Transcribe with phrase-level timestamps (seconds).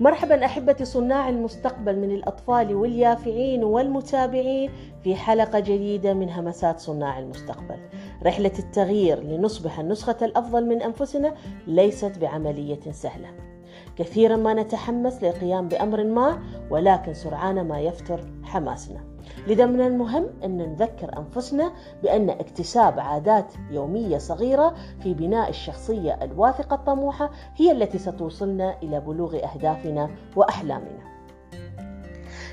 [0.00, 4.70] مرحبا أحبتي صناع المستقبل من الأطفال واليافعين والمتابعين
[5.04, 7.78] في حلقة جديدة من همسات صناع المستقبل.
[8.22, 11.34] رحلة التغيير لنصبح النسخة الأفضل من أنفسنا
[11.66, 13.28] ليست بعملية سهلة.
[13.96, 19.15] كثيرا ما نتحمس للقيام بأمر ما ولكن سرعان ما يفتر حماسنا.
[19.46, 21.72] لذا من المهم أن نذكر أنفسنا
[22.02, 29.36] بأن اكتساب عادات يومية صغيرة في بناء الشخصية الواثقة الطموحة هي التي ستوصلنا إلى بلوغ
[29.36, 31.16] أهدافنا وأحلامنا.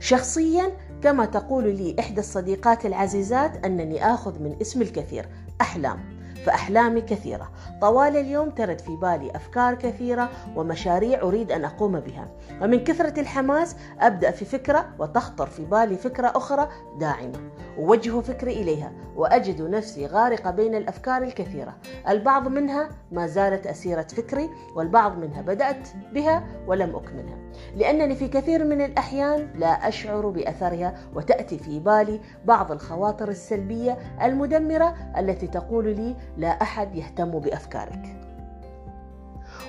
[0.00, 5.28] شخصيا كما تقول لي إحدى الصديقات العزيزات أنني آخذ من اسم الكثير
[5.60, 6.17] أحلام
[6.48, 7.50] فأحلامي كثيرة.
[7.80, 12.28] طوال اليوم ترد في بالي أفكار كثيرة ومشاريع أريد أن أقوم بها.
[12.62, 17.50] ومن كثرة الحماس أبدأ في فكرة وتخطر في بالي فكرة أخرى داعمة.
[17.78, 21.74] أوجه فكري إليها وأجد نفسي غارقة بين الأفكار الكثيرة.
[22.08, 27.38] البعض منها ما زالت أسيرة فكري والبعض منها بدأت بها ولم أكملها.
[27.76, 34.94] لأنني في كثير من الأحيان لا أشعر بأثرها وتأتي في بالي بعض الخواطر السلبية المدمرة
[35.18, 38.27] التي تقول لي لا أحد يهتم بأفكارك.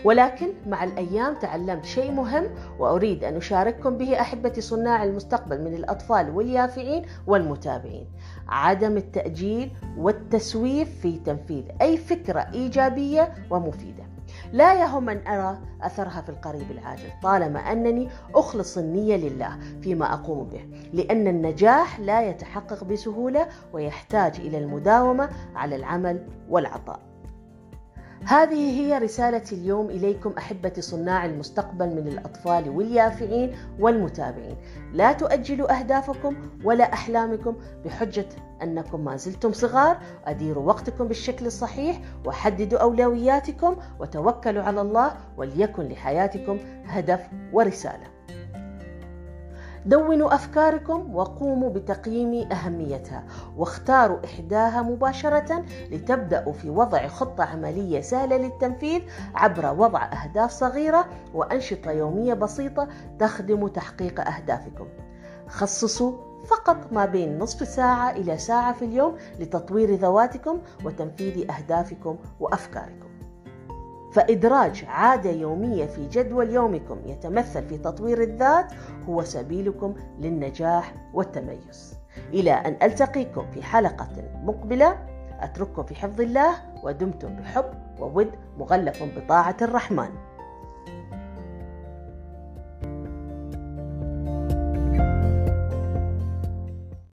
[0.05, 2.45] ولكن مع الأيام تعلمت شيء مهم
[2.80, 8.08] وأريد أن أشارككم به أحبتي صناع المستقبل من الأطفال واليافعين والمتابعين.
[8.47, 14.03] عدم التأجيل والتسويف في تنفيذ أي فكرة إيجابية ومفيدة.
[14.53, 20.44] لا يهم أن أرى أثرها في القريب العاجل طالما أنني أخلص النية لله فيما أقوم
[20.44, 27.08] به لأن النجاح لا يتحقق بسهولة ويحتاج إلى المداومة على العمل والعطاء.
[28.25, 34.58] هذه هي رسالتي اليوم إليكم أحبتي صناع المستقبل من الأطفال واليافعين والمتابعين.
[34.94, 38.30] لا تؤجلوا أهدافكم ولا أحلامكم بحجة
[38.64, 39.97] أنكم ما زلتم صغار.
[40.25, 48.19] أديروا وقتكم بالشكل الصحيح وحددوا أولوياتكم وتوكلوا على الله وليكن لحياتكم هدف ورسالة.
[49.89, 53.23] دونوا أفكاركم وقوموا بتقييم أهميتها
[53.57, 59.01] واختاروا إحداها مباشرة لتبدأوا في وضع خطة عملية سهلة للتنفيذ
[59.35, 62.88] عبر وضع أهداف صغيرة وأنشطة يومية بسيطة
[63.19, 64.88] تخدم تحقيق أهدافكم.
[65.47, 66.13] خصصوا
[66.47, 73.09] فقط ما بين نصف ساعة إلى ساعة في اليوم لتطوير ذواتكم وتنفيذ أهدافكم وأفكاركم.
[74.12, 78.72] فإدراج عادة يومية في جدول يومكم يتمثل في تطوير الذات
[79.09, 81.94] هو سبيلكم للنجاح والتميز.
[82.34, 84.09] إلى أن ألتقيكم في حلقة
[84.44, 84.97] مقبلة
[85.40, 87.66] أترككم في حفظ الله ودمتم بحب
[88.00, 90.28] وود مغلف بطاعة الرحمن.